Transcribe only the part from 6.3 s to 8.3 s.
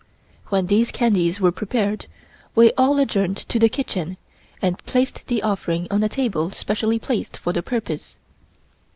specially placed for the purpose.